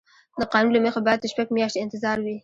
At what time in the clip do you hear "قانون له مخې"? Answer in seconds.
0.53-1.01